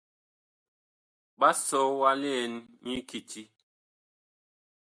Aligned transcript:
Ɓa 1.39 1.49
sɔ 1.65 1.79
wa 1.99 2.11
liɛn 2.21 2.53
nyi 2.83 2.97
kiti. 3.09 3.41